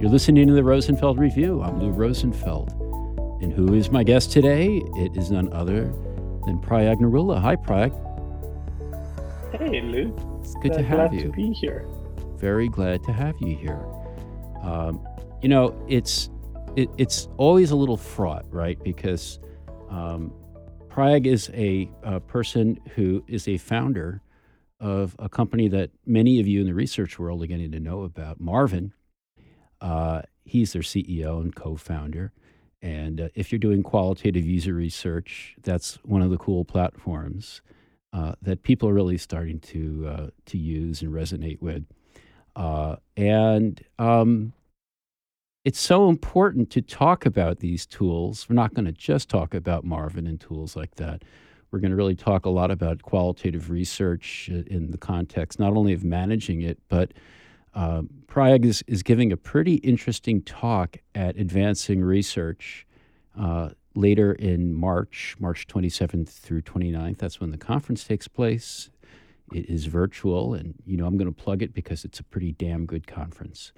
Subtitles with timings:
[0.00, 1.60] You're listening to the Rosenfeld Review.
[1.60, 2.70] I'm Lou Rosenfeld.
[3.42, 4.80] And who is my guest today?
[4.94, 5.92] It is none other
[6.46, 7.38] than Prayag Narula.
[7.38, 7.92] Hi, Prayag.
[9.52, 10.40] Hey, Lou.
[10.40, 11.24] It's good to have glad you.
[11.24, 11.86] to be here.
[12.38, 13.84] Very glad to have you here.
[14.62, 15.06] Um,
[15.42, 16.30] you know, it's
[16.76, 18.82] it, it's always a little fraught, right?
[18.82, 19.38] Because
[19.90, 20.32] um,
[20.88, 24.22] Prayag is a, a person who is a founder
[24.80, 28.04] of a company that many of you in the research world are getting to know
[28.04, 28.94] about, Marvin.
[29.80, 32.32] Uh, he's their CEO and co-founder.
[32.82, 37.60] And uh, if you're doing qualitative user research, that's one of the cool platforms
[38.12, 41.84] uh, that people are really starting to uh, to use and resonate with.
[42.56, 44.52] Uh, and um,
[45.64, 48.48] it's so important to talk about these tools.
[48.48, 51.22] We're not going to just talk about Marvin and tools like that.
[51.70, 55.92] We're going to really talk a lot about qualitative research in the context not only
[55.92, 57.12] of managing it, but
[57.74, 58.02] uh,
[58.36, 62.86] is, is giving a pretty interesting talk at Advancing Research
[63.38, 67.18] uh, later in March, March 27th through 29th.
[67.18, 68.90] That's when the conference takes place.
[69.52, 72.52] It is virtual, and you know I'm going to plug it because it's a pretty
[72.52, 73.72] damn good conference.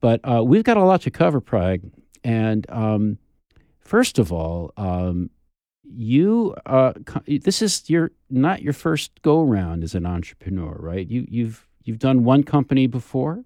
[0.00, 1.82] But uh, we've got a lot to cover, Prayag.
[2.24, 3.18] And um,
[3.78, 5.30] first of all, um,
[5.84, 6.94] you uh,
[7.26, 11.06] this is your not your first go round as an entrepreneur, right?
[11.06, 13.44] You you've you've done one company before.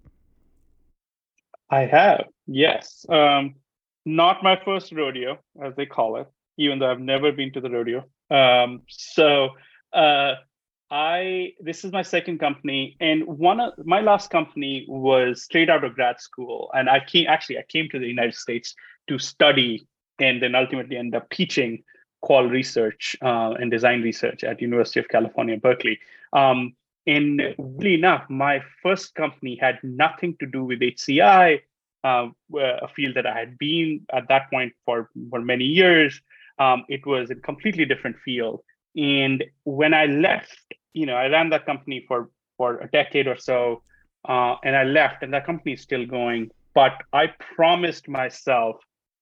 [1.70, 3.04] I have, yes.
[3.08, 3.56] Um,
[4.06, 7.70] not my first rodeo, as they call it, even though I've never been to the
[7.70, 8.04] rodeo.
[8.30, 9.50] Um, so
[9.92, 10.34] uh,
[10.90, 15.84] I this is my second company, and one of my last company was straight out
[15.84, 18.74] of grad school, and I came actually I came to the United States
[19.08, 19.86] to study,
[20.18, 21.82] and then ultimately end up teaching
[22.22, 25.98] qual research uh, and design research at University of California, Berkeley.
[26.32, 26.74] Um,
[27.08, 31.60] and really enough, my first company had nothing to do with HCI,
[32.04, 36.20] uh, a field that I had been at that point for, for many years.
[36.58, 38.60] Um, it was a completely different field.
[38.94, 42.28] And when I left, you know, I ran that company for,
[42.58, 43.82] for a decade or so,
[44.28, 46.50] uh, and I left, and that company is still going.
[46.74, 48.76] But I promised myself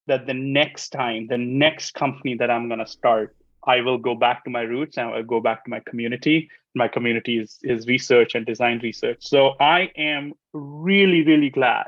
[0.09, 4.17] that the next time, the next company that I'm going to start, I will go
[4.17, 6.49] back to my roots and I'll go back to my community.
[6.77, 9.19] My community is, is research and design research.
[9.21, 11.87] So I am really, really glad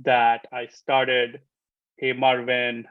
[0.00, 1.40] that I started
[1.98, 2.86] Hey Marvin,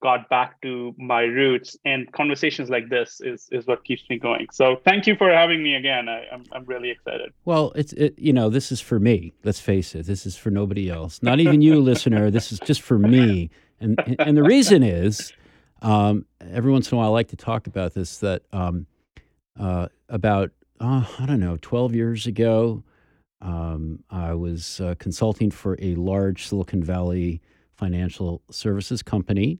[0.00, 4.46] got back to my roots, and conversations like this is is what keeps me going.
[4.52, 6.08] So thank you for having me again.
[6.08, 7.32] I, I'm I'm really excited.
[7.44, 9.34] Well, it's it, you know this is for me.
[9.42, 10.06] Let's face it.
[10.06, 11.22] This is for nobody else.
[11.22, 12.30] Not even you, listener.
[12.30, 13.50] This is just for me.
[13.80, 15.32] And and the reason is,
[15.82, 18.18] um, every once in a while I like to talk about this.
[18.18, 18.86] That um,
[19.58, 20.50] uh, about
[20.80, 22.82] uh, I don't know, twelve years ago,
[23.40, 27.40] um, I was uh, consulting for a large Silicon Valley
[27.76, 29.58] financial services company.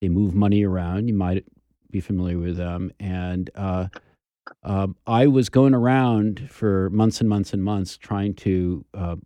[0.00, 1.08] They move money around.
[1.08, 1.44] You might
[1.90, 2.90] be familiar with them.
[2.98, 3.86] And uh,
[4.64, 9.16] uh, I was going around for months and months and months trying to uh,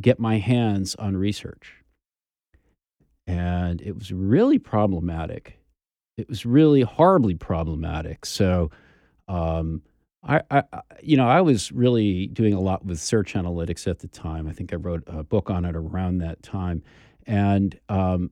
[0.00, 1.84] get my hands on research.
[3.26, 5.58] And it was really problematic.
[6.16, 8.26] It was really horribly problematic.
[8.26, 8.70] So,
[9.28, 9.82] um,
[10.26, 10.62] I, I,
[11.02, 14.48] you know, I was really doing a lot with search analytics at the time.
[14.48, 16.82] I think I wrote a book on it around that time,
[17.26, 18.30] and um,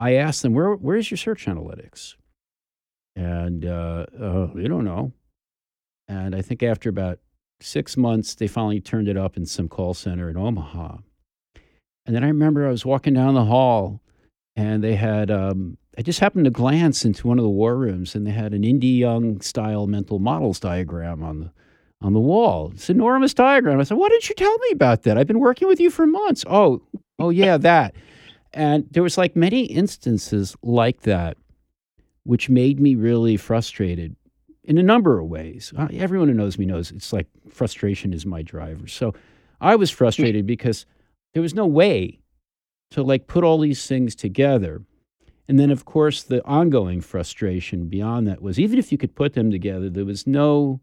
[0.00, 2.14] I asked them, "Where, where's your search analytics?"
[3.14, 5.12] And uh, uh, they don't know.
[6.08, 7.18] And I think after about
[7.60, 10.98] six months, they finally turned it up in some call center in Omaha.
[12.06, 14.00] And then I remember I was walking down the hall,
[14.54, 15.30] and they had.
[15.30, 18.52] Um, I just happened to glance into one of the war rooms, and they had
[18.52, 21.52] an Indi Young style mental models diagram on the
[22.02, 22.72] on the wall.
[22.74, 23.80] It's an enormous diagram.
[23.80, 25.16] I said, "Why didn't you tell me about that?
[25.16, 26.82] I've been working with you for months." Oh,
[27.18, 27.94] oh yeah, that.
[28.52, 31.36] And there was like many instances like that,
[32.24, 34.16] which made me really frustrated
[34.64, 35.72] in a number of ways.
[35.76, 38.86] Uh, Everyone who knows me knows it's like frustration is my driver.
[38.86, 39.14] So
[39.60, 40.84] I was frustrated because
[41.32, 42.18] there was no way
[42.90, 44.82] to like put all these things together.
[45.48, 49.34] And then, of course, the ongoing frustration beyond that was even if you could put
[49.34, 50.80] them together, there was no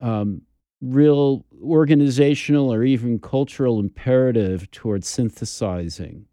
[0.00, 0.42] um,
[0.82, 6.26] real organizational or even cultural imperative towards synthesizing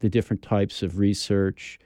[0.00, 1.78] the different types of research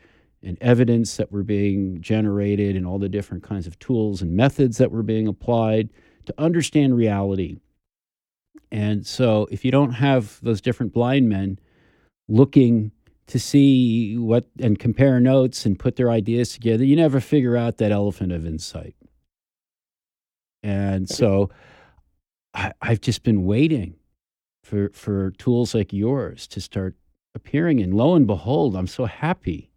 [0.42, 4.78] and evidence that were being generated and all the different kinds of tools and methods
[4.78, 5.90] that were being applied
[6.24, 7.58] to understand reality.
[8.70, 11.58] And so, if you don't have those different blind men
[12.28, 12.92] looking
[13.28, 17.76] to see what and compare notes and put their ideas together, you never figure out
[17.76, 18.94] that elephant of insight.
[20.62, 21.50] And so
[22.54, 23.94] I, I've just been waiting
[24.64, 26.96] for, for tools like yours to start
[27.34, 29.70] appearing And Lo and behold, I'm so happy.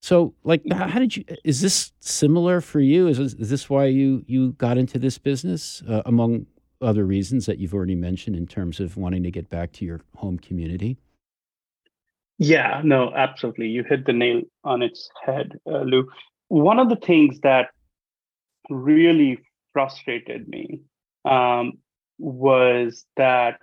[0.00, 1.24] So, like, how, did you?
[1.44, 3.06] Is this similar for you?
[3.06, 6.46] Is this, is this why you you got into this business, uh, among
[6.80, 10.00] other reasons that you've already mentioned in terms of wanting to get back to your
[10.16, 10.98] home community?
[12.42, 13.68] Yeah, no, absolutely.
[13.68, 16.08] You hit the nail on its head, uh, Lou.
[16.48, 17.68] One of the things that
[18.68, 19.38] really
[19.72, 20.80] frustrated me
[21.24, 21.74] um,
[22.18, 23.60] was that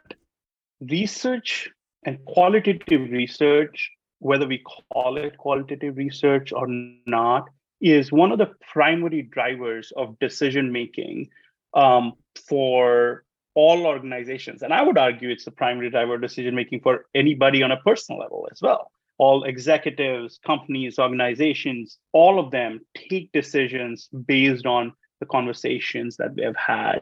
[0.79, 1.69] research
[2.05, 4.59] and qualitative research, whether we
[4.93, 6.67] call it qualitative research or
[7.05, 7.49] not,
[7.81, 11.27] is one of the primary drivers of decision making
[11.73, 12.13] um,
[12.47, 13.25] for
[13.55, 14.61] all organizations.
[14.61, 17.77] And I would argue it's the primary driver of decision making for anybody on a
[17.77, 18.91] personal level as well.
[19.17, 26.43] All executives, companies, organizations, all of them take decisions based on the conversations that they
[26.43, 27.01] have had,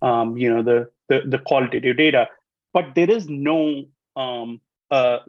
[0.00, 2.28] um, you know, the, the, the qualitative data.
[2.72, 3.84] But there is no
[4.16, 4.60] um,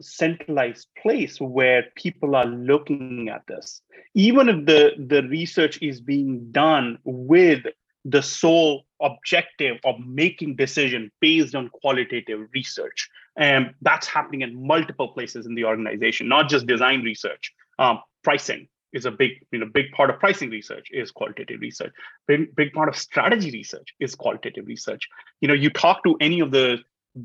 [0.00, 3.82] centralized place where people are looking at this.
[4.14, 7.64] Even if the, the research is being done with
[8.04, 13.08] the sole objective of making decision based on qualitative research.
[13.36, 17.52] And that's happening in multiple places in the organization not just design research.
[17.78, 21.92] Um, pricing is a big you know big part of pricing research is qualitative research.
[22.26, 25.08] Big, big part of strategy research is qualitative research.
[25.40, 26.78] You know you talk to any of the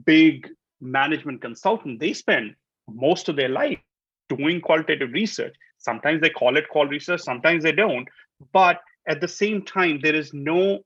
[0.06, 0.50] big
[0.82, 2.56] management consultant they spend
[2.88, 3.80] most of their life
[4.30, 5.56] doing qualitative research.
[5.78, 8.08] Sometimes they call it qual research sometimes they don't.
[8.52, 10.80] But at the same time there is no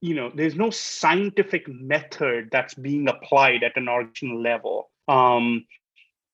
[0.00, 5.64] you know there's no scientific method that's being applied at an organizational level um,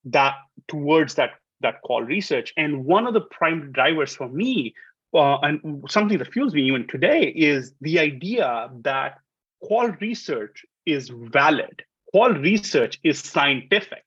[0.05, 0.35] that
[0.67, 1.31] towards that
[1.61, 2.53] that qual research.
[2.57, 4.73] And one of the prime drivers for me
[5.13, 9.19] uh, and something that fuels me even today is the idea that
[9.61, 11.83] qual research is valid.
[12.11, 14.03] Qual research is scientific.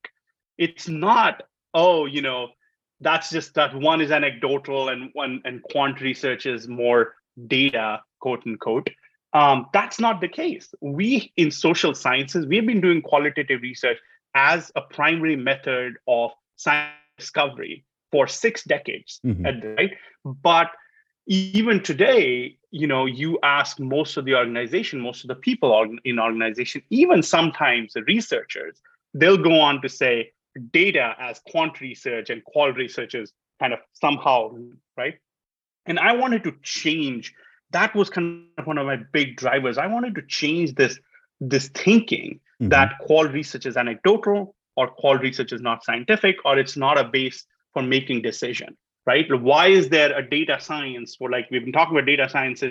[0.59, 1.43] It's not
[1.75, 2.49] oh you know
[3.01, 7.15] that's just that one is anecdotal and one and quant research is more
[7.47, 8.91] data quote unquote.
[9.33, 10.75] Um, that's not the case.
[10.81, 13.99] We in social sciences we've been doing qualitative research
[14.35, 19.45] as a primary method of science discovery for six decades mm-hmm.
[19.77, 19.93] right?
[20.25, 20.71] But
[21.27, 26.19] even today you know you ask most of the organization most of the people in
[26.19, 28.81] organization even sometimes the researchers
[29.15, 30.33] they'll go on to say
[30.73, 34.55] data as quant research and qual research is kind of somehow
[34.97, 35.15] right?
[35.87, 37.35] And i wanted to change
[37.73, 39.79] that was kind of one of my big drivers.
[39.79, 40.99] I wanted to change this
[41.41, 42.69] this thinking mm-hmm.
[42.69, 47.05] that qual research is anecdotal or qual research is not scientific or it's not a
[47.05, 48.77] base for making decision
[49.07, 49.27] right?
[49.41, 52.63] Why is there a data science for like we've been talking about data science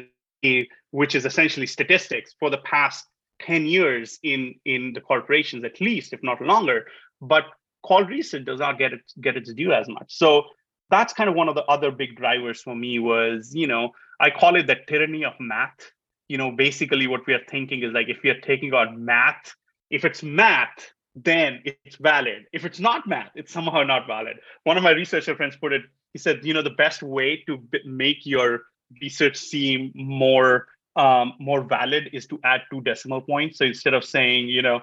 [0.92, 3.06] which is essentially statistics for the past
[3.42, 6.86] 10 years in in the corporations at least if not longer
[7.22, 7.46] but
[7.82, 10.16] qual research does not get it get its due as much.
[10.16, 10.44] So
[10.90, 14.30] that's kind of one of the other big drivers for me was, you know, I
[14.32, 15.92] call it the tyranny of math.
[16.28, 19.54] You know, basically what we are thinking is like if we are taking on math,
[19.90, 22.46] if it's math, then it's valid.
[22.54, 24.38] If it's not math, it's somehow not valid.
[24.64, 25.82] One of my researcher friends put it,
[26.14, 28.64] he said, you know, the best way to b- make your
[29.02, 33.60] research seem more um, more valid is to add two decimal points.
[33.60, 34.82] So instead of saying, you know,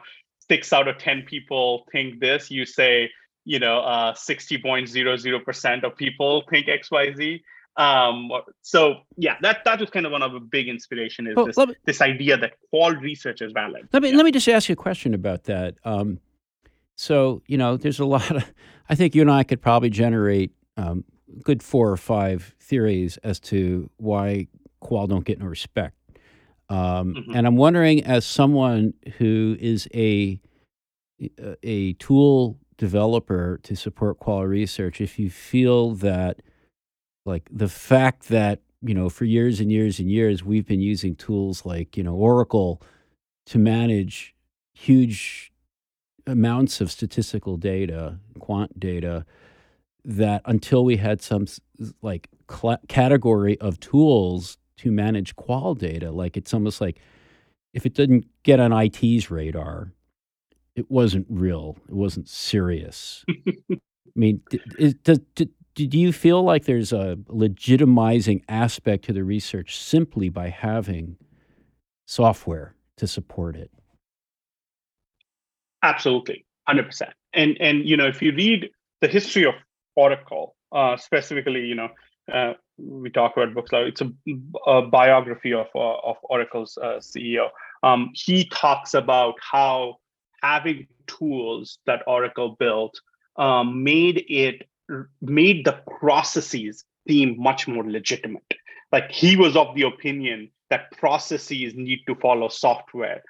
[0.49, 3.11] six out of 10 people think this, you say,
[3.45, 7.41] you know, uh, 60.00% of people think XYZ.
[7.77, 8.31] Um,
[8.63, 11.57] so yeah, that that was kind of one of the big inspiration is well, this,
[11.59, 13.87] me, this idea that all research is valid.
[13.93, 14.17] Let me yeah.
[14.17, 15.75] let me just ask you a question about that.
[15.85, 16.19] Um,
[16.95, 18.51] so you know, there's a lot of.
[18.89, 21.05] I think you and I could probably generate um,
[21.43, 24.47] good four or five theories as to why
[24.81, 25.97] qual don't get no respect.
[26.69, 27.35] Um, mm-hmm.
[27.35, 30.41] And I'm wondering, as someone who is a
[31.63, 36.41] a tool developer to support qual research, if you feel that,
[37.25, 41.15] like the fact that you know for years and years and years we've been using
[41.15, 42.83] tools like you know Oracle
[43.47, 44.35] to manage
[44.75, 45.53] huge
[46.27, 49.25] amounts of statistical data, quant data,
[50.05, 51.47] that until we had some
[52.03, 56.11] like cl- category of tools to manage qual data.
[56.11, 57.01] Like it's almost like
[57.73, 59.93] if it didn't get on IT's radar,
[60.75, 61.77] it wasn't real.
[61.89, 63.25] It wasn't serious.
[63.71, 63.79] I
[64.15, 64.43] mean,
[64.79, 70.31] is, does, do, do you feel like there's a legitimizing aspect to the research simply
[70.31, 71.17] by having
[72.07, 73.71] software to support it?
[75.83, 77.13] Absolutely, hundred percent.
[77.35, 78.71] And and you know, if you read
[79.03, 79.55] the history of
[79.97, 81.89] Oracle, uh, specifically, you know,
[82.33, 84.13] uh, we talk about books like it's a,
[84.67, 87.49] a biography of uh, of Oracle's uh, CEO.
[87.83, 89.97] Um, he talks about how
[90.43, 93.01] having tools that Oracle built
[93.37, 94.69] um, made it
[95.21, 98.55] made the processes seem much more legitimate.
[98.93, 103.23] Like he was of the opinion that processes need to follow software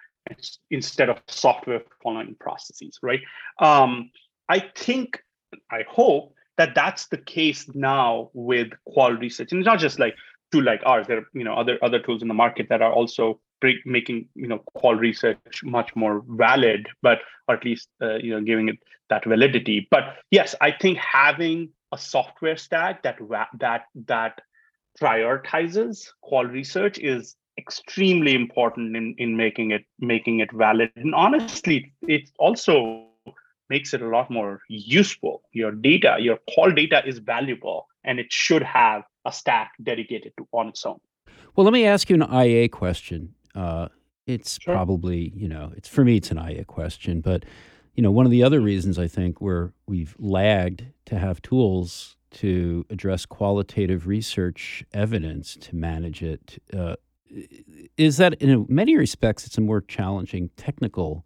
[0.71, 3.21] instead of software following processes, right?
[3.61, 4.11] Um,
[4.49, 5.23] I think,
[5.71, 10.15] I hope that that's the case now with qual research, and it's not just like
[10.53, 11.07] tool like ours.
[11.07, 13.41] There are you know other other tools in the market that are also
[13.85, 18.41] making you know qual research much more valid, but or at least uh, you know
[18.41, 18.77] giving it
[19.11, 19.87] that validity.
[19.91, 23.19] But yes, I think having a software stack that
[23.59, 24.41] that that
[25.01, 30.91] prioritizes qual research is extremely important in in making it making it valid.
[30.97, 33.06] And honestly, it's also
[33.69, 35.43] makes it a lot more useful.
[35.53, 40.47] Your data, your qual data is valuable and it should have a stack dedicated to
[40.53, 41.01] on its own.
[41.55, 43.35] Well, let me ask you an IA question.
[43.55, 43.89] Uh,
[44.27, 44.75] it's sure.
[44.75, 47.45] probably, you know, it's for me, it's an IA question, but
[47.95, 52.17] you know, one of the other reasons I think where we've lagged to have tools
[52.33, 56.97] to address qualitative research evidence to manage it uh,
[57.97, 61.25] is that in many respects it's a more challenging technical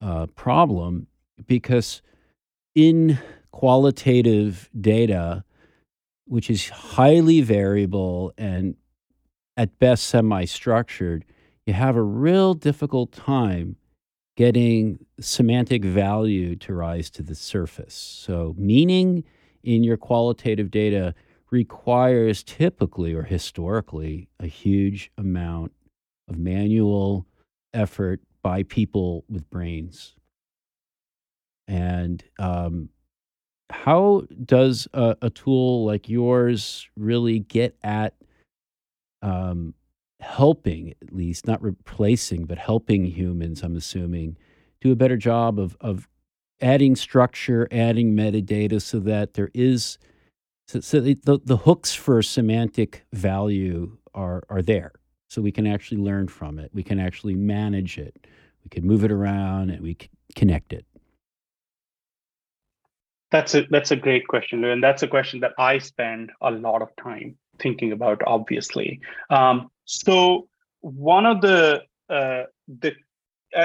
[0.00, 1.06] uh, problem
[1.46, 2.02] because
[2.74, 3.18] in
[3.50, 5.44] qualitative data,
[6.26, 8.76] which is highly variable and
[9.56, 11.24] at best semi structured,
[11.66, 13.76] you have a real difficult time
[14.36, 17.94] getting semantic value to rise to the surface.
[17.94, 19.24] So, meaning
[19.62, 21.14] in your qualitative data
[21.50, 25.72] requires typically or historically a huge amount
[26.28, 27.26] of manual
[27.72, 30.16] effort by people with brains.
[31.66, 32.90] And um,
[33.70, 38.14] how does a, a, tool like yours really get at
[39.22, 39.74] um,
[40.20, 43.62] helping, at least not replacing, but helping humans?
[43.62, 44.36] I'm assuming
[44.80, 46.08] do a better job of of
[46.60, 49.98] adding structure, adding metadata, so that there is
[50.68, 54.92] so, so the, the hooks for semantic value are are there,
[55.28, 56.70] so we can actually learn from it.
[56.74, 58.26] We can actually manage it.
[58.62, 60.84] We can move it around, and we can connect it.
[63.34, 66.82] That's a that's a great question, and that's a question that I spend a lot
[66.82, 68.22] of time thinking about.
[68.24, 70.46] Obviously, um, so
[70.82, 72.92] one of the uh, the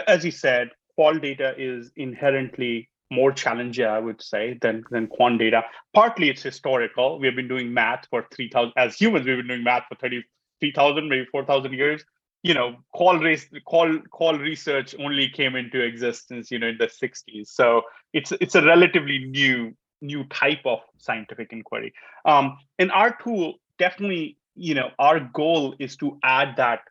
[0.08, 5.38] as you said, qual data is inherently more challenging, I would say, than than quant
[5.38, 5.62] data.
[5.94, 7.20] Partly it's historical.
[7.20, 9.28] We have been doing math for three thousand as humans.
[9.28, 10.24] We've been doing math for thirty
[10.60, 12.04] three thousand, maybe four thousand years
[12.44, 16.88] you know qual race qual qual research only came into existence you know in the
[16.88, 17.82] 60s so
[18.14, 21.94] it's it's a relatively new new type of scientific inquiry.
[22.26, 26.82] Um and our tool definitely you know our goal is to add that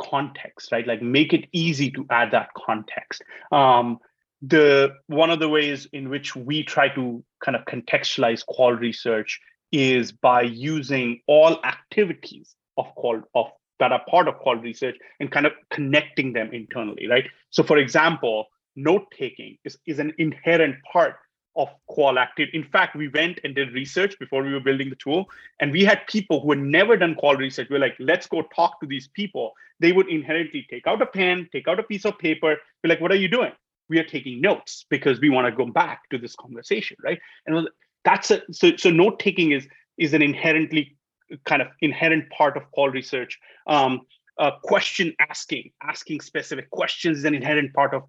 [0.00, 0.86] context right?
[0.86, 3.22] Like make it easy to add that context.
[3.52, 3.98] Um
[4.42, 9.40] the one of the ways in which we try to kind of contextualize qual research
[9.72, 13.46] is by using all activities of qual of
[13.80, 17.26] that are part of qual research and kind of connecting them internally, right?
[17.50, 21.16] So, for example, note taking is, is an inherent part
[21.56, 22.56] of qual activity.
[22.56, 25.26] In fact, we went and did research before we were building the tool,
[25.60, 27.68] and we had people who had never done qual research.
[27.70, 29.52] We are like, let's go talk to these people.
[29.80, 33.00] They would inherently take out a pen, take out a piece of paper, be like,
[33.00, 33.52] what are you doing?
[33.88, 37.20] We are taking notes because we want to go back to this conversation, right?
[37.46, 37.68] And
[38.04, 39.66] that's a so so note taking is
[39.98, 40.96] is an inherently
[41.44, 43.38] kind of inherent part of qual research.
[43.66, 44.02] Um,
[44.38, 48.02] uh, question asking, asking specific questions is an inherent part of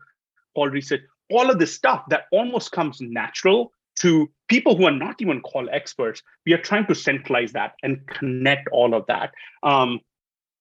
[0.55, 1.01] qual research.
[1.32, 5.70] All of this stuff that almost comes natural to people who are not even qual
[5.72, 6.22] experts.
[6.46, 9.34] We are trying to centralize that and connect all of that.
[9.63, 10.00] Um,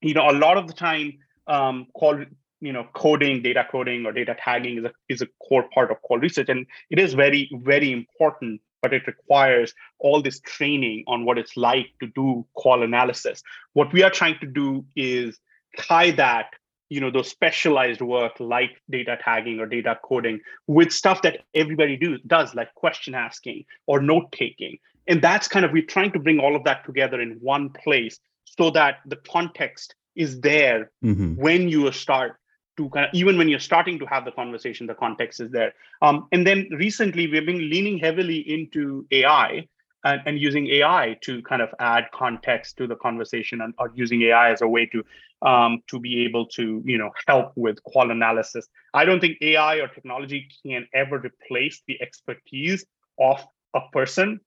[0.01, 2.25] you know, a lot of the time, um, qual
[2.61, 6.01] you know coding data coding or data tagging is a is a core part of
[6.03, 11.25] qual research and it is very very important but it requires all this training on
[11.25, 13.43] what it's like to do qual analysis.
[13.73, 15.39] What we are trying to do is
[15.79, 16.49] tie that,
[16.91, 21.97] you know, those specialized work like data tagging or data coding with stuff that everybody
[21.97, 24.77] do, does, like question asking or note taking.
[25.07, 28.21] And that's kind of, we're trying to bring all of that together in one place
[28.45, 31.37] so that the context is there mm-hmm.
[31.37, 32.37] when you start
[32.77, 35.73] to kind of even when you're starting to have the conversation the context is there.
[36.03, 39.67] Um, and then recently we've been leaning heavily into ai
[40.05, 44.23] and, and, using ai to kind of add context to the conversation and or using
[44.23, 45.05] ai as a way to
[45.43, 48.67] um, to be able to you know help with qual analysis.
[48.93, 52.85] I don't think ai or technology can ever replace the expertise
[53.19, 54.41] of a person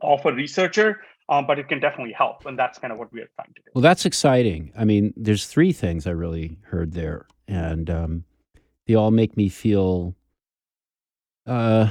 [0.00, 3.20] of a researcher um, but it can definitely help and that's kind of what we
[3.20, 3.70] are trying to do.
[3.74, 4.72] Well that's exciting.
[4.76, 8.24] I mean there's three things i really heard there and um,
[8.86, 10.14] they all make me feel
[11.46, 11.90] uh,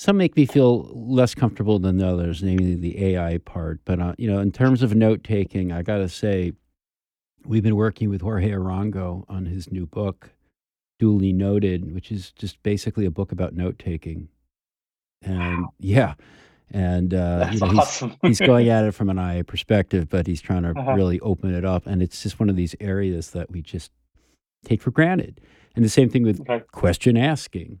[0.00, 3.80] some make me feel less comfortable than others, namely the AI part.
[3.84, 6.52] But uh, you know, in terms of note taking, I got to say,
[7.44, 10.30] we've been working with Jorge Arango on his new book,
[10.98, 14.28] Duly Noted, which is just basically a book about note taking.
[15.20, 15.74] And wow.
[15.78, 16.14] yeah,
[16.70, 18.16] and uh, you know, awesome.
[18.22, 20.94] he's, he's, going at it from an IA perspective, but he's trying to uh-huh.
[20.94, 21.86] really open it up.
[21.86, 23.90] And it's just one of these areas that we just
[24.64, 25.40] take for granted.
[25.76, 26.62] And the same thing with okay.
[26.72, 27.80] question asking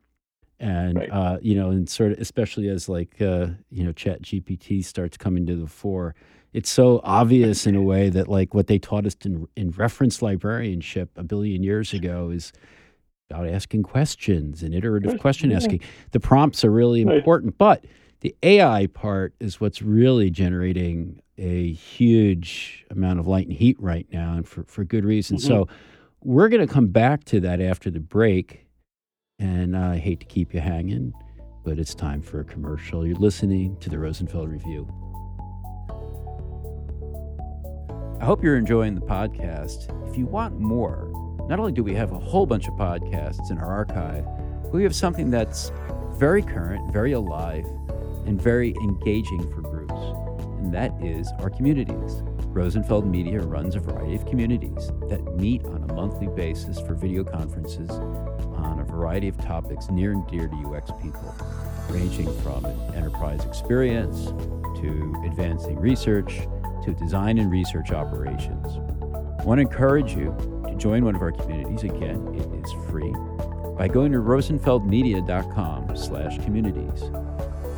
[0.58, 1.10] and right.
[1.10, 5.16] uh, you know, and sort of especially as like uh, you know, Chat GPT starts
[5.16, 6.14] coming to the fore,
[6.52, 10.20] it's so obvious in a way that like what they taught us in, in reference
[10.20, 12.52] librarianship a billion years ago is
[13.30, 15.80] about asking questions and iterative question asking.
[16.10, 17.16] The prompts are really right.
[17.16, 17.84] important, but
[18.20, 24.06] the AI part is what's really generating a huge amount of light and heat right
[24.12, 25.38] now, and for, for good reason.
[25.38, 25.46] Mm-hmm.
[25.46, 25.68] So,
[26.22, 28.66] we're going to come back to that after the break.
[29.38, 31.14] And I hate to keep you hanging,
[31.64, 33.06] but it's time for a commercial.
[33.06, 34.86] You're listening to the Rosenfeld Review.
[38.20, 39.88] I hope you're enjoying the podcast.
[40.10, 41.10] If you want more,
[41.48, 44.26] not only do we have a whole bunch of podcasts in our archive,
[44.62, 45.72] but we have something that's
[46.18, 47.64] very current, very alive,
[48.26, 49.94] and very engaging for groups,
[50.58, 52.22] and that is our communities.
[52.52, 57.22] Rosenfeld Media runs a variety of communities that meet on a monthly basis for video
[57.22, 61.32] conferences on a variety of topics near and dear to UX people,
[61.90, 62.66] ranging from
[62.96, 64.32] enterprise experience
[64.80, 66.40] to advancing research
[66.84, 68.80] to design and research operations.
[69.38, 70.34] I want to encourage you
[70.66, 71.84] to join one of our communities.
[71.84, 73.14] Again, it is free
[73.78, 77.10] by going to rosenfeldmedia.com slash communities.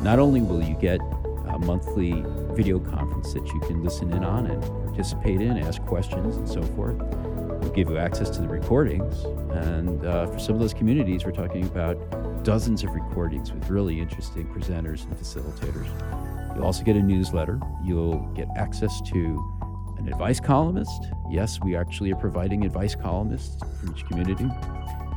[0.01, 0.99] Not only will you get
[1.47, 2.23] a monthly
[2.53, 6.61] video conference that you can listen in on and participate in, ask questions, and so
[6.61, 6.97] forth,
[7.63, 9.23] We'll give you access to the recordings.
[9.65, 14.01] And uh, for some of those communities, we're talking about dozens of recordings with really
[14.01, 15.87] interesting presenters and facilitators.
[16.55, 17.61] You'll also get a newsletter.
[17.81, 19.41] You'll get access to
[19.97, 21.07] an advice columnist.
[21.31, 24.49] Yes, we actually are providing advice columnists for each community.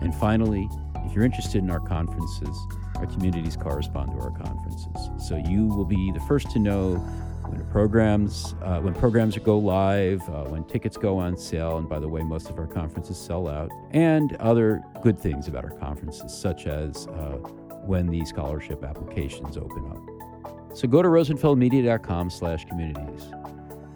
[0.01, 0.69] And finally,
[1.05, 2.57] if you're interested in our conferences,
[2.95, 5.11] our communities correspond to our conferences.
[5.19, 7.05] So you will be the first to know
[7.49, 11.99] when programs uh, when programs go live, uh, when tickets go on sale, and by
[11.99, 16.37] the way, most of our conferences sell out, and other good things about our conferences,
[16.37, 17.39] such as uh,
[17.85, 20.77] when the scholarship applications open up.
[20.77, 23.29] So go to rosenfeldmedia.com/communities.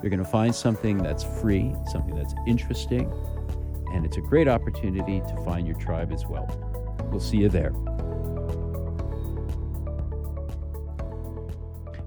[0.03, 3.11] You're going to find something that's free, something that's interesting,
[3.93, 6.47] and it's a great opportunity to find your tribe as well.
[7.11, 7.73] We'll see you there.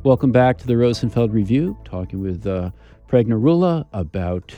[0.04, 2.72] Welcome back to the Rosenfeld Review, talking with uh,
[3.08, 4.54] Prayag Narula about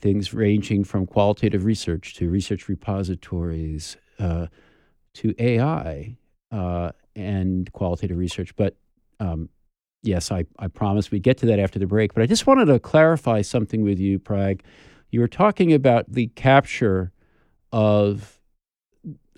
[0.00, 4.46] things ranging from qualitative research to research repositories uh,
[5.14, 6.16] to AI
[6.52, 8.54] uh, and qualitative research.
[8.54, 8.76] But
[9.18, 9.48] um,
[10.04, 12.14] yes, I, I promise we'd get to that after the break.
[12.14, 14.60] But I just wanted to clarify something with you, Preg.
[15.10, 17.10] You were talking about the capture
[17.72, 18.38] of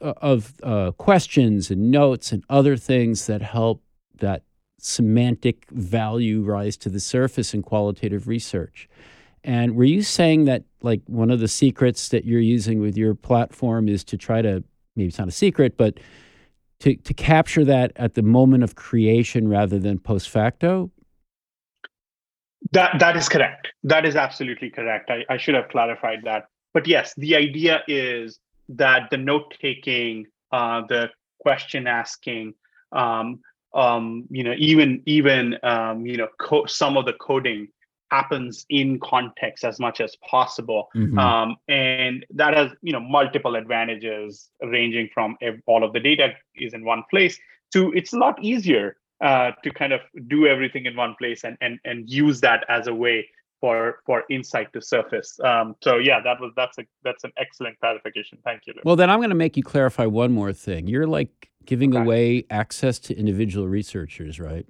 [0.03, 3.83] uh, of uh, questions and notes and other things that help
[4.19, 4.43] that
[4.79, 8.89] semantic value rise to the surface in qualitative research.
[9.45, 13.15] And were you saying that like one of the secrets that you're using with your
[13.15, 14.62] platform is to try to
[14.97, 15.99] maybe it's not a secret, but
[16.81, 20.91] to, to capture that at the moment of creation rather than post facto?
[22.73, 23.69] That that is correct.
[23.85, 25.11] That is absolutely correct.
[25.11, 26.47] I, I should have clarified that.
[26.75, 28.39] But yes, the idea is
[28.71, 32.55] that the note taking, uh, the question asking,
[32.93, 33.41] um,
[33.77, 37.69] um, you know even even um, you know co- some of the coding
[38.11, 41.19] happens in context as much as possible mm-hmm.
[41.19, 46.33] um, and that has you know multiple advantages ranging from if all of the data
[46.55, 47.39] is in one place
[47.73, 51.57] to it's a lot easier uh, to kind of do everything in one place and
[51.61, 53.27] and and use that as a way
[53.61, 55.38] for for insight to surface.
[55.42, 58.38] Um, so yeah, that was that's a that's an excellent clarification.
[58.45, 58.75] Thank you.
[58.85, 60.87] Well, then I'm going to make you clarify one more thing.
[60.87, 62.03] You're like giving okay.
[62.03, 64.66] away access to individual researchers, right?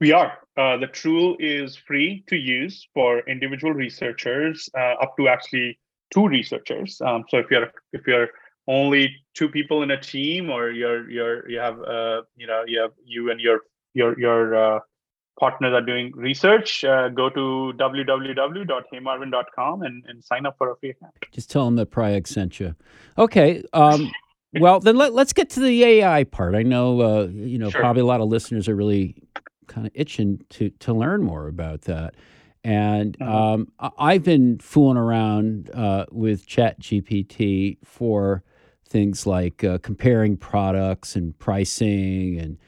[0.00, 0.38] We are.
[0.56, 5.78] Uh, the tool is free to use for individual researchers, uh, up to actually
[6.12, 7.00] two researchers.
[7.00, 8.28] Um, so if you're if you're
[8.68, 12.80] only two people in a team, or you're you're you have uh, you know you
[12.80, 13.60] have you and your
[13.94, 14.80] your your uh,
[15.38, 20.90] partners are doing research, uh, go to www.heymarvin.com and, and sign up for a free
[20.90, 21.12] account.
[21.32, 22.76] Just tell them that Prayag sent you.
[23.18, 23.64] Okay.
[23.72, 24.12] Um,
[24.60, 26.54] well, then let, us get to the AI part.
[26.54, 27.80] I know, uh, you know, sure.
[27.80, 29.16] probably a lot of listeners are really
[29.66, 32.14] kind of itching to to learn more about that.
[32.64, 33.32] And mm-hmm.
[33.32, 38.44] um, I've been fooling around uh, with Chat GPT for
[38.88, 42.58] things like uh, comparing products and pricing, and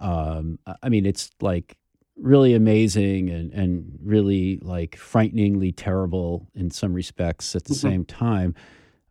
[0.00, 1.77] um, I mean, it's like
[2.20, 7.88] really amazing and and really like frighteningly terrible in some respects at the mm-hmm.
[7.88, 8.54] same time.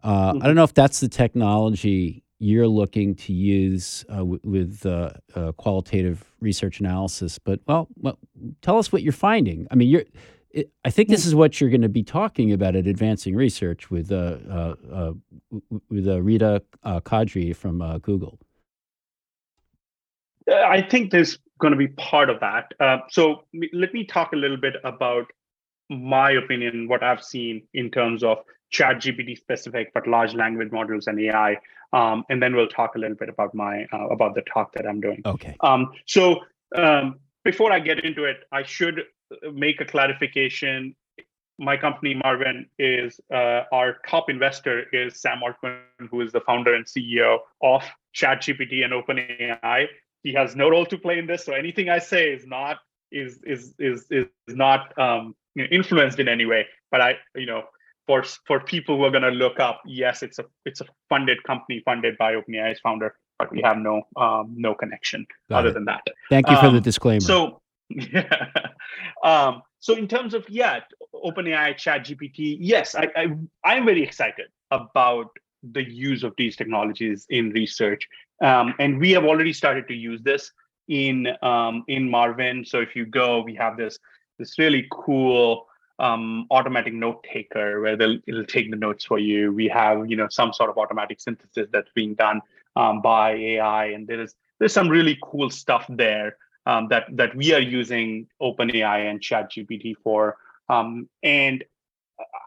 [0.04, 0.44] Uh, mm-hmm.
[0.44, 5.12] I don't know if that's the technology you're looking to use uh, w- with uh,
[5.36, 7.40] uh, qualitative research analysis.
[7.40, 8.20] But well, well,
[8.62, 9.68] tell us what you're finding.
[9.72, 10.04] I mean, you're.
[10.52, 13.92] It, I think this is what you're going to be talking about at Advancing Research
[13.92, 15.12] with uh, uh, uh,
[15.90, 18.40] with Rida Qadri from Google.
[20.50, 22.72] I think there's going to be part of that.
[23.10, 25.26] so let me talk a little bit about
[25.90, 31.08] my opinion, what I've seen in terms of chat gpt specific but large language models
[31.08, 31.58] and ai
[31.94, 34.86] um, and then we'll talk a little bit about my uh, about the talk that
[34.86, 35.22] i'm doing.
[35.26, 35.56] Okay.
[35.62, 36.42] Um, so
[36.76, 39.04] um, before i get into it i should
[39.54, 40.96] make a clarification.
[41.60, 45.80] My company marvin is uh, our top investor is sam altman
[46.12, 47.84] who is the founder and ceo of
[48.16, 49.88] chatgpt and openai
[50.24, 52.78] he has no role to play in this so anything i say is not
[53.12, 55.36] is is is is not um,
[55.72, 57.64] influenced in any way but i you know
[58.08, 61.44] for for people who are going to look up, yes, it's a it's a funded
[61.44, 65.74] company funded by OpenAI's founder, but we have no um, no connection Got other it.
[65.74, 66.02] than that.
[66.30, 67.20] Thank you for the um, disclaimer.
[67.20, 68.48] So yeah.
[69.24, 70.80] um, so in terms of yeah,
[71.14, 73.28] OpenAI, Chat GPT, yes, I, I
[73.64, 75.28] I'm very excited about
[75.64, 78.08] the use of these technologies in research,
[78.42, 80.52] um, and we have already started to use this
[80.88, 82.66] in um, in Marvin.
[82.66, 84.00] So if you go, we have this
[84.38, 85.68] this really cool
[86.00, 89.52] um, automatic note taker where they'll it'll take the notes for you.
[89.52, 92.42] We have you know some sort of automatic synthesis that's being done
[92.76, 97.36] um, by AI, and there is there's some really cool stuff there um, that that
[97.36, 100.38] we are using OpenAI and ChatGPT for.
[100.70, 101.64] Um, and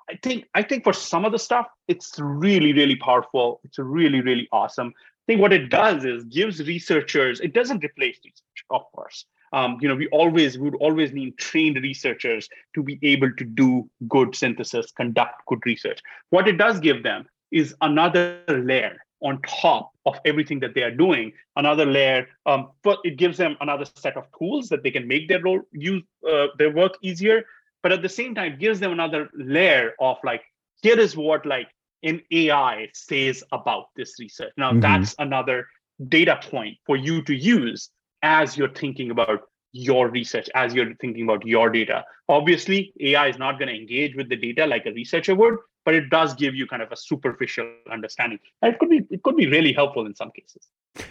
[0.09, 3.61] I think I think for some of the stuff, it's really really powerful.
[3.65, 4.93] It's really really awesome.
[5.31, 7.41] Think what it does is gives researchers.
[7.41, 11.37] It doesn't replace research, of course um, you know, we always we would always need
[11.39, 16.01] trained researchers to be able to do good synthesis, conduct good research.
[16.31, 20.91] What it does give them is another layer on top of everything that they are
[20.91, 21.33] doing.
[21.57, 25.29] Another layer, um, but it gives them another set of tools that they can make
[25.29, 27.45] their role use uh, their work easier.
[27.83, 30.43] But at the same time, gives them another layer of like,
[30.83, 31.69] here is what like
[32.03, 34.53] an AI says about this research.
[34.57, 34.81] Now mm-hmm.
[34.81, 35.67] that's another
[36.09, 37.91] data point for you to use
[38.23, 39.41] as you're thinking about
[39.73, 42.05] your research, as you're thinking about your data.
[42.29, 45.95] Obviously, AI is not going to engage with the data like a researcher would, but
[45.95, 48.39] it does give you kind of a superficial understanding.
[48.63, 50.69] And it could be it could be really helpful in some cases.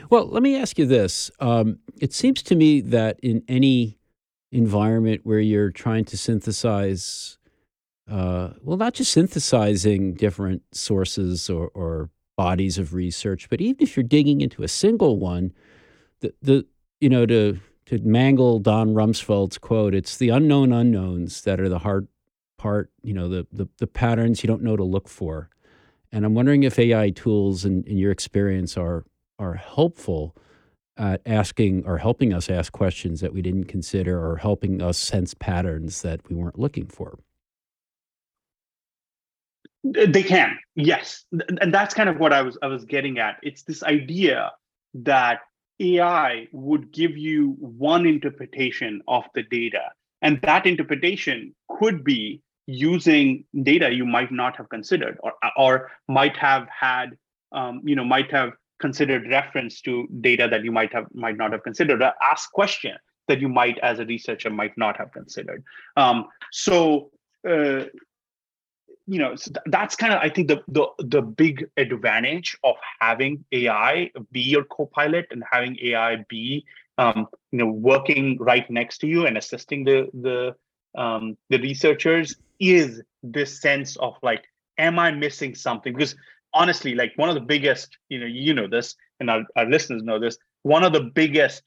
[0.09, 1.31] Well, let me ask you this.
[1.39, 3.97] Um, it seems to me that in any
[4.51, 7.37] environment where you're trying to synthesize,
[8.09, 13.95] uh, well, not just synthesizing different sources or, or bodies of research, but even if
[13.95, 15.53] you're digging into a single one,
[16.21, 16.65] the, the
[16.99, 21.79] you know, to to mangle Don Rumsfeld's quote, it's the unknown unknowns that are the
[21.79, 22.07] hard
[22.57, 25.49] part, you know, the, the, the patterns you don't know to look for.
[26.11, 29.05] And I'm wondering if AI tools, in, in your experience, are
[29.39, 30.35] are helpful
[30.97, 35.33] at asking or helping us ask questions that we didn't consider, or helping us sense
[35.33, 37.17] patterns that we weren't looking for.
[39.83, 43.37] They can, yes, and that's kind of what I was I was getting at.
[43.41, 44.51] It's this idea
[44.93, 45.39] that
[45.79, 49.91] AI would give you one interpretation of the data.
[50.21, 56.37] And that interpretation could be using data you might not have considered or, or might
[56.37, 57.17] have had,
[57.51, 61.51] um, you know, might have considered reference to data that you might have might not
[61.51, 62.95] have considered, ask question
[63.27, 65.63] that you might as a researcher might not have considered.
[65.97, 67.11] Um, so
[67.47, 67.85] uh,
[69.09, 74.09] you know that's kind of i think the, the the big advantage of having ai
[74.31, 76.63] be your co-pilot and having ai be
[76.99, 80.55] um, you know working right next to you and assisting the the
[80.99, 84.43] um, the researchers is this sense of like
[84.77, 85.93] am i missing something?
[85.93, 86.15] Because
[86.53, 90.03] honestly like one of the biggest you know you know this and our, our listeners
[90.03, 91.63] know this one of the biggest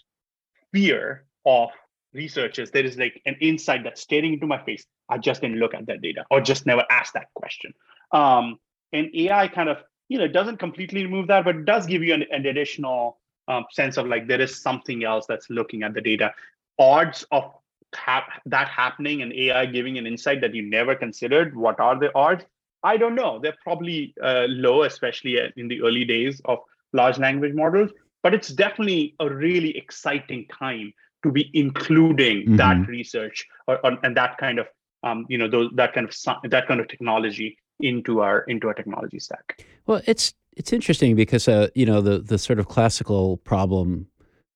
[0.72, 1.70] fear of
[2.14, 5.74] researchers there is like an insight that's staring into my face I just didn't look
[5.74, 7.74] at that data or just never asked that question.
[8.12, 8.58] Um,
[8.92, 12.14] and AI kind of, you know, doesn't completely remove that, but it does give you
[12.14, 16.00] an, an additional um, sense of like there is something else that's looking at the
[16.00, 16.32] data.
[16.78, 17.52] Odds of
[17.94, 21.54] ha- that happening and AI giving an insight that you never considered.
[21.54, 22.44] What are the odds?
[22.82, 23.38] I don't know.
[23.38, 26.58] They're probably uh, low, especially in the early days of
[26.92, 27.90] large language models.
[28.22, 32.56] But it's definitely a really exciting time to be including mm-hmm.
[32.56, 34.66] that research or, or, and that kind of
[35.02, 38.74] um, you know those that kind of that kind of technology into our into our
[38.74, 39.64] technology stack.
[39.86, 44.06] Well, it's it's interesting because uh, you know the the sort of classical problem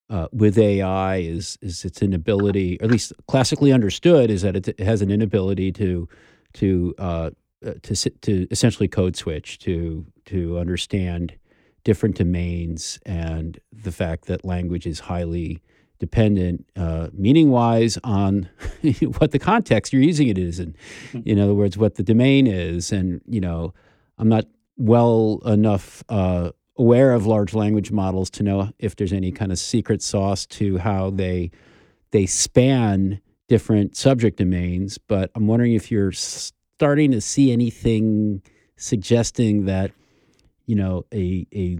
[0.08, 4.78] uh, with AI is is its inability, or at least classically understood, is that it
[4.80, 6.08] has an inability to
[6.54, 7.30] to uh,
[7.66, 11.34] uh to to essentially code switch to to understand
[11.84, 15.62] different domains and the fact that language is highly
[15.98, 18.48] dependent uh, meaning wise on
[19.18, 20.76] what the context you're using it is and
[21.08, 21.20] mm-hmm.
[21.24, 23.72] in other words what the domain is and you know
[24.18, 24.44] i'm not
[24.76, 29.58] well enough uh, aware of large language models to know if there's any kind of
[29.58, 31.50] secret sauce to how they
[32.10, 34.98] they span different subject domains.
[34.98, 38.42] But I'm wondering if you're starting to see anything
[38.76, 39.92] suggesting that
[40.66, 41.78] you know a a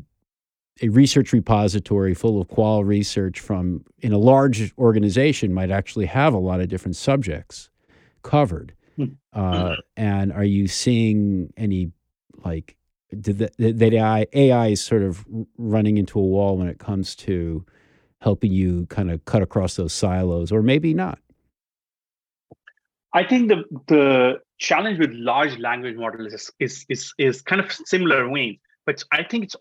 [0.82, 6.34] a research repository full of qual research from in a large organization might actually have
[6.34, 7.70] a lot of different subjects
[8.22, 8.74] covered.
[8.96, 9.04] Hmm.
[9.32, 11.92] Uh, and are you seeing any
[12.44, 12.76] like
[13.20, 15.24] did that, that AI, AI is sort of
[15.56, 17.64] running into a wall when it comes to
[18.20, 21.18] helping you kind of cut across those silos, or maybe not?
[23.12, 27.72] I think the the challenge with large language models is is is, is kind of
[27.72, 29.56] similar vein, but I think it's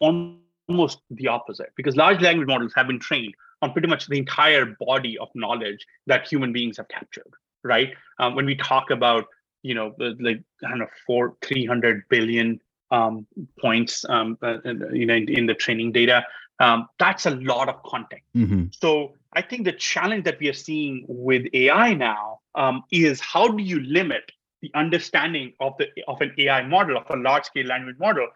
[0.67, 4.75] almost the opposite because large language models have been trained on pretty much the entire
[4.79, 7.31] body of knowledge that human beings have captured.
[7.63, 7.93] Right?
[8.19, 9.25] Um, when we talk about
[9.65, 13.25] you know like kind of four three hundred billion um,
[13.59, 14.57] points um, uh,
[14.93, 16.23] you know in, in, the training data
[16.59, 18.65] um, that's a lot of content mm-hmm.
[18.69, 23.47] so i think the challenge that we are seeing with ai now um, is how
[23.47, 27.65] do you limit the understanding of the of an ai model of a large scale
[27.65, 28.27] language model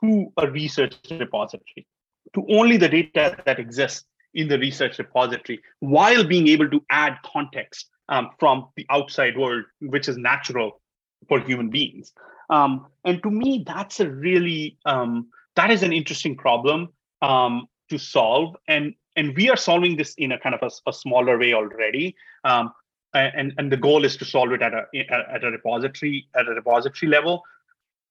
[0.00, 1.86] to a research repository
[2.34, 7.16] to only the data that exists in the research repository while being able to add
[7.24, 10.80] context um, from the outside world which is natural
[11.28, 12.12] for human beings
[12.50, 16.88] um, and to me, that's a really um, that is an interesting problem
[17.22, 18.56] um, to solve.
[18.68, 22.14] And and we are solving this in a kind of a, a smaller way already.
[22.44, 22.72] Um,
[23.14, 26.52] and and the goal is to solve it at a at a repository at a
[26.52, 27.42] repository level.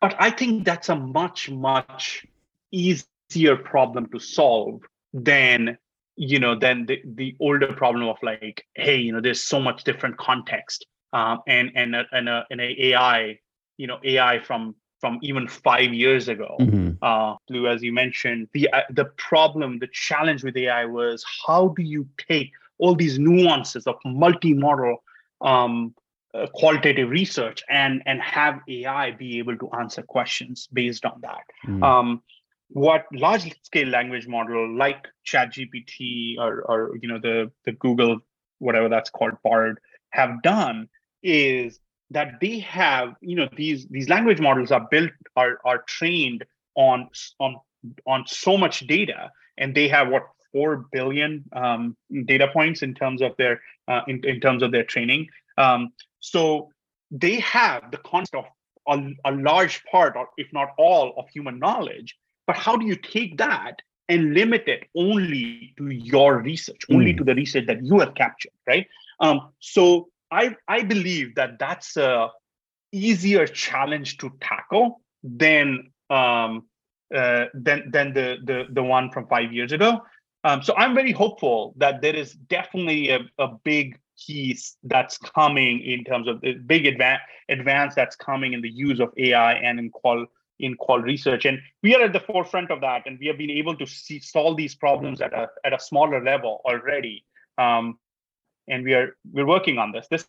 [0.01, 2.25] But I think that's a much much
[2.71, 4.81] easier problem to solve
[5.13, 5.77] than
[6.15, 9.83] you know than the, the older problem of like hey you know there's so much
[9.83, 13.39] different context um, and and a, and, a, and a AI
[13.77, 16.55] you know AI from from even five years ago.
[16.60, 16.93] Mm-hmm.
[17.01, 21.69] Uh, Lou, as you mentioned, the uh, the problem, the challenge with AI was how
[21.69, 25.03] do you take all these nuances of multi-model
[25.41, 25.93] um,
[26.38, 31.43] uh, qualitative research and and have AI be able to answer questions based on that.
[31.65, 31.84] Mm.
[31.84, 32.21] Um,
[32.69, 38.19] what large scale language model like ChatGPT or or you know the the Google
[38.60, 40.89] whatever that's called Bard have done
[41.23, 41.80] is
[42.12, 46.45] that they have you know these these language models are built are are trained
[46.76, 47.56] on on
[48.06, 50.23] on so much data and they have what
[50.54, 51.95] 4 billion um,
[52.26, 56.69] data points in terms of their uh, in, in terms of their training um, so
[57.12, 58.45] they have the concept of
[58.88, 62.95] a, a large part or if not all of human knowledge but how do you
[62.95, 67.17] take that and limit it only to your research only mm.
[67.17, 68.88] to the research that you have captured right
[69.19, 72.30] um, so I I believe that that's a
[72.91, 76.65] easier challenge to tackle than um,
[77.13, 80.01] uh, than than the, the the one from five years ago.
[80.43, 85.82] Um, so I'm very hopeful that there is definitely a, a big piece that's coming
[85.82, 89.80] in terms of the big advance advance that's coming in the use of AI and
[89.80, 90.25] in qual
[90.60, 91.45] in qual research.
[91.45, 94.19] And we are at the forefront of that, and we have been able to see
[94.19, 97.25] solve these problems at a at a smaller level already.
[97.58, 97.99] Um,
[98.67, 100.08] and we are we're working on this.
[100.10, 100.25] This,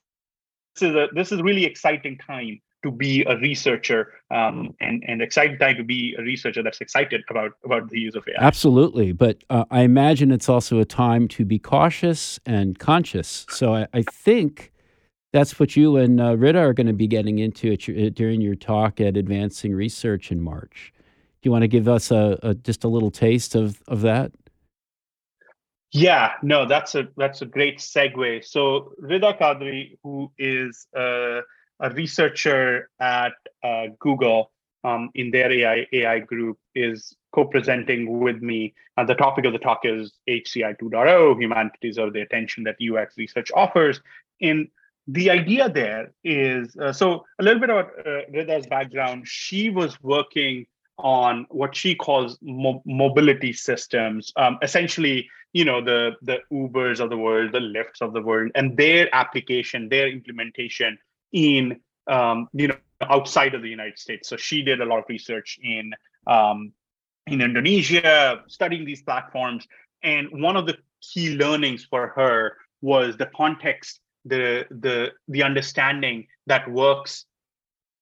[0.74, 5.20] this is a this is really exciting time to be a researcher um, and and
[5.20, 8.44] exciting time to be a researcher that's excited about about the use of AI.
[8.44, 13.46] Absolutely, but uh, I imagine it's also a time to be cautious and conscious.
[13.50, 14.72] So I, I think
[15.32, 18.54] that's what you and uh, Rida are going to be getting into your, during your
[18.54, 20.92] talk at Advancing Research in March.
[21.42, 24.32] Do you want to give us a, a just a little taste of of that?
[25.90, 28.44] Yeah, no, that's a that's a great segue.
[28.44, 31.40] So Rida Qadri, who is a,
[31.80, 34.50] a researcher at uh, Google
[34.84, 38.74] um, in their AI AI group, is co-presenting with me.
[38.96, 43.16] And the topic of the talk is HCI 2.0: Humanities of the attention that UX
[43.16, 44.00] research offers.
[44.40, 44.68] In
[45.06, 49.26] the idea there is uh, so a little bit about uh, Rida's background.
[49.26, 50.66] She was working
[50.98, 57.10] on what she calls mo- mobility systems, um, essentially you know the the ubers of
[57.10, 60.98] the world the Lyfts of the world and their application their implementation
[61.32, 65.04] in um, you know outside of the united states so she did a lot of
[65.08, 65.92] research in
[66.26, 66.72] um,
[67.32, 69.66] in Indonesia, studying these platforms.
[70.02, 76.26] And one of the key learnings for her was the context, the the the understanding
[76.46, 77.24] that works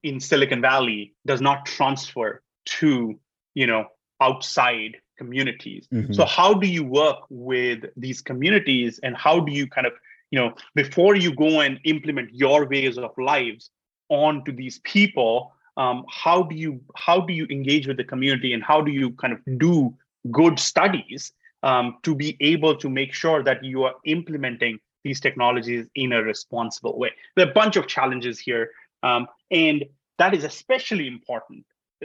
[0.03, 2.43] in Silicon Valley does not transfer
[2.79, 3.19] to
[3.55, 3.87] you know
[4.21, 5.89] outside communities.
[5.93, 6.13] Mm-hmm.
[6.13, 9.95] So how do you work with these communities, and how do you kind of
[10.31, 13.71] you know before you go and implement your ways of lives
[14.09, 15.53] onto these people?
[15.77, 19.11] Um, how do you how do you engage with the community, and how do you
[19.13, 19.95] kind of do
[20.31, 25.87] good studies um, to be able to make sure that you are implementing these technologies
[25.95, 27.13] in a responsible way.
[27.37, 28.71] There are a bunch of challenges here,
[29.03, 29.85] um, and
[30.19, 31.65] that is especially important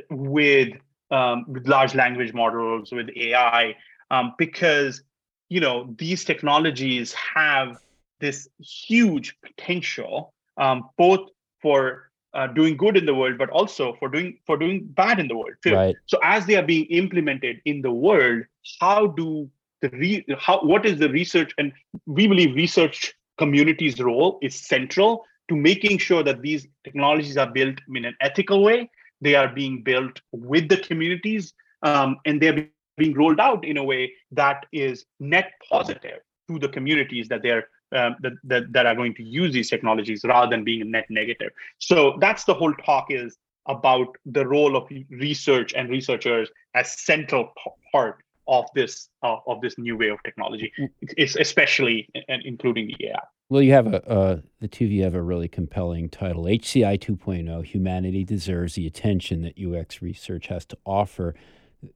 [0.10, 0.70] with
[1.10, 3.76] um, with large language models, with AI,
[4.12, 5.02] um, because
[5.50, 7.78] you know these technologies have
[8.22, 11.30] this huge potential, um, both
[11.62, 15.28] for uh, doing good in the world, but also for doing for doing bad in
[15.28, 15.74] the world too.
[15.74, 15.96] Right.
[16.06, 18.44] So as they are being implemented in the world,
[18.80, 19.50] how do
[19.82, 21.54] the re, how what is the research?
[21.58, 21.74] And
[22.06, 27.78] we believe research community's role is central to making sure that these technologies are built
[27.94, 28.90] in an ethical way.
[29.20, 31.54] They are being built with the communities,
[31.84, 36.70] um, and they're being rolled out in a way that is net positive to the
[36.70, 40.64] communities that they're um, that, that, that are going to use these technologies rather than
[40.64, 41.52] being a net negative.
[41.80, 47.54] So that's the whole talk is about the role of research and researchers as central
[47.92, 53.08] part of this uh, of this new way of technology, it's especially and including the
[53.08, 53.20] AI.
[53.50, 57.00] Well, you have a uh, the two of you have a really compelling title, HCI
[57.00, 61.36] 2.0: Humanity Deserves the Attention That UX Research Has to Offer.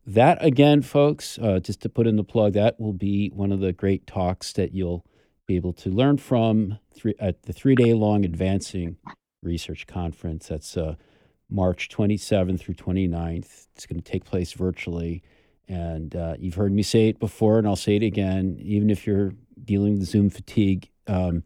[0.05, 3.59] That again, folks, uh, just to put in the plug, that will be one of
[3.59, 5.05] the great talks that you'll
[5.47, 8.97] be able to learn from three, at the three day long Advancing
[9.43, 10.47] Research Conference.
[10.47, 10.95] That's uh,
[11.49, 13.67] March 27th through 29th.
[13.75, 15.23] It's going to take place virtually.
[15.67, 18.57] And uh, you've heard me say it before, and I'll say it again.
[18.59, 21.43] Even if you're dealing with Zoom fatigue, um,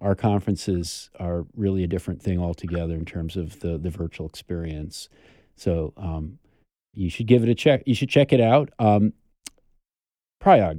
[0.00, 5.08] our conferences are really a different thing altogether in terms of the the virtual experience.
[5.56, 6.38] So um,
[6.94, 7.82] you should give it a check.
[7.84, 8.70] You should check it out.
[8.78, 9.12] Um,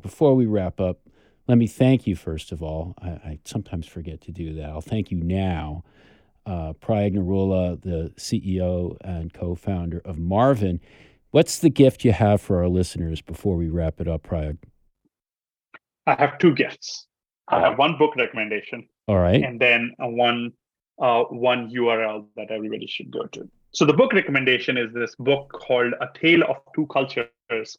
[0.01, 0.99] before we wrap up,
[1.49, 2.93] let me thank you, first of all.
[3.01, 4.69] I, I sometimes forget to do that.
[4.69, 5.83] I'll thank you now.
[6.45, 10.79] Uh, Prayag Narula, the CEO and co founder of Marvin.
[11.31, 14.57] What's the gift you have for our listeners before we wrap it up, Prayag?
[16.05, 17.07] I have two gifts.
[17.47, 18.87] I have one book recommendation.
[19.07, 19.43] All right.
[19.43, 20.51] And then one
[21.01, 23.49] uh, one URL that everybody should go to.
[23.71, 27.29] So the book recommendation is this book called A Tale of Two Cultures: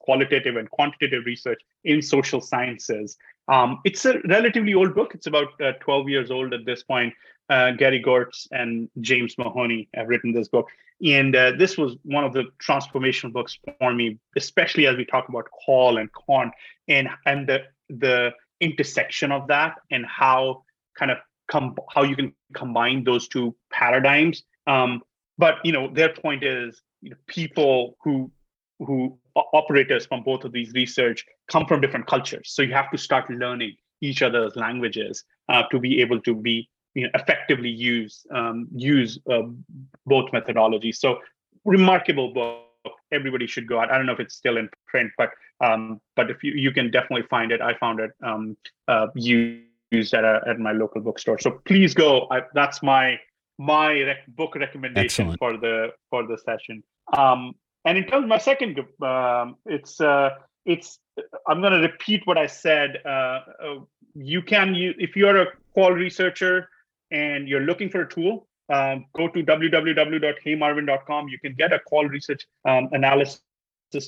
[0.01, 3.17] Qualitative and Quantitative Research in Social Sciences
[3.51, 5.15] um, it's a relatively old book.
[5.15, 7.13] It's about uh, 12 years old at this point.
[7.49, 10.69] Uh, Gary Goertz and James Mahoney have written this book.
[11.05, 15.29] And uh, this was one of the transformational books for me, especially as we talk
[15.29, 16.53] about qual and quant
[16.87, 20.63] and, and the, the intersection of that and how
[20.97, 21.19] kind of
[21.51, 24.45] com- how you can combine those two paradigms.
[24.69, 25.03] Um,
[25.41, 28.31] but you know, their point is you know, people who
[28.79, 29.19] who
[29.61, 32.53] operators from both of these research come from different cultures.
[32.55, 36.69] So you have to start learning each other's languages uh, to be able to be
[36.95, 39.43] you know, effectively use um, use uh,
[40.07, 40.97] both methodologies.
[40.97, 41.19] So
[41.65, 42.67] remarkable book.
[43.13, 43.91] Everybody should go out.
[43.91, 46.91] I don't know if it's still in print, but um, but if you you can
[46.91, 47.61] definitely find it.
[47.61, 48.57] I found it um,
[48.89, 51.39] uh, used at a, at my local bookstore.
[51.39, 52.27] So please go.
[52.31, 53.19] I, that's my
[53.61, 55.39] my rec- book recommendation Excellent.
[55.39, 56.83] for the for the session.
[57.17, 57.53] Um,
[57.85, 60.31] and in terms of my second, um, it's uh,
[60.65, 60.99] it's
[61.47, 62.99] I'm going to repeat what I said.
[63.05, 63.41] Uh, uh,
[64.15, 66.71] you can you if you're a qual researcher
[67.11, 71.29] and you're looking for a tool, um, go to www.heymarvin.com.
[71.29, 73.43] You can get a qual research um, analysis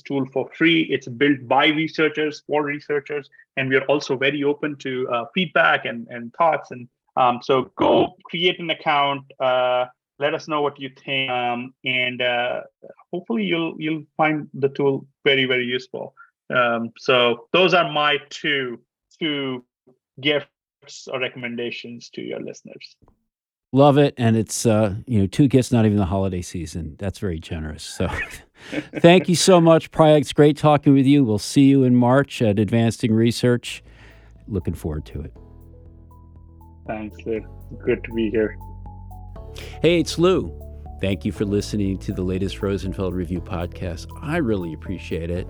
[0.03, 0.81] tool for free.
[0.89, 5.85] It's built by researchers for researchers, and we are also very open to uh, feedback
[5.85, 6.71] and and thoughts.
[6.71, 9.23] And um, so go create an account.
[9.39, 9.85] Uh,
[10.19, 12.61] let us know what you think um, and uh,
[13.11, 16.13] hopefully you'll you'll find the tool very very useful.
[16.53, 18.79] Um, so those are my two
[19.19, 19.65] two
[20.21, 22.95] gifts or recommendations to your listeners.
[23.71, 26.95] Love it and it's uh, you know two gifts not even the holiday season.
[26.99, 28.07] That's very generous so
[28.99, 30.21] thank you so much Prayag.
[30.21, 31.23] it's great talking with you.
[31.23, 33.83] We'll see you in march at advancing research.
[34.47, 35.33] Looking forward to it
[36.87, 37.41] thanks Lou.
[37.85, 38.57] good to be here
[39.83, 40.51] Hey, it's Lou.
[40.99, 44.07] Thank you for listening to the latest Rosenfeld Review podcast.
[44.21, 45.47] I really appreciate it.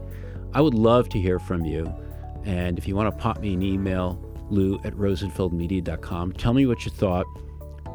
[0.53, 1.93] I would love to hear from you.
[2.43, 4.19] And if you want to pop me an email,
[4.49, 7.25] lou at rosenfeldmedia.com, tell me what you thought.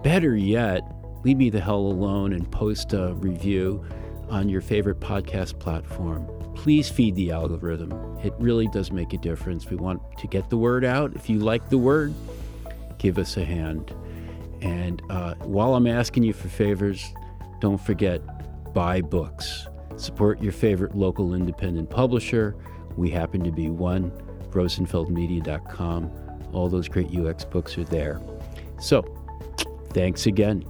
[0.02, 0.80] Better yet,
[1.24, 3.84] leave me the hell alone and post a review
[4.30, 6.26] on your favorite podcast platform.
[6.54, 7.92] please feed the algorithm.
[8.24, 9.68] It really does make a difference.
[9.70, 11.14] We want to get the word out.
[11.14, 12.12] If you like the word,
[12.98, 13.94] give us a hand.
[14.60, 17.14] And uh, while I'm asking you for favors,
[17.60, 18.20] don't forget
[18.74, 19.66] buy books.
[19.96, 22.54] Support your favorite local independent publisher.
[22.96, 24.10] We happen to be one,
[24.50, 26.12] rosenfeldmedia.com.
[26.52, 28.20] All those great UX books are there.
[28.80, 29.02] So,
[29.92, 30.64] thanks again.